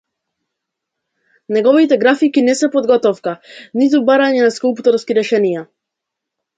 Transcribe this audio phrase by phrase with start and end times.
[1.57, 3.37] Неговите графики не се подготовка,
[3.83, 5.67] ниту барање на скулпторски решенија.